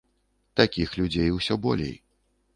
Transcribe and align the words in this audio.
Такіх 0.59 0.95
людзей 1.01 1.29
усё 1.37 1.59
болей. 1.69 1.95